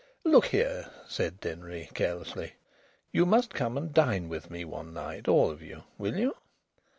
"Look 0.23 0.47
here," 0.47 0.89
said 1.07 1.39
Denry, 1.41 1.87
carelessly, 1.93 2.53
"you 3.11 3.23
must 3.23 3.53
come 3.53 3.77
and 3.77 3.93
dine 3.93 4.29
with 4.29 4.49
me 4.49 4.65
one 4.65 4.95
night, 4.95 5.27
all 5.27 5.51
of 5.51 5.61
you 5.61 5.83
will 5.99 6.15
you?" 6.15 6.35